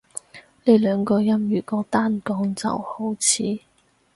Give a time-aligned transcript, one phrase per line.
[0.63, 3.59] 呢兩個音如果單講就好似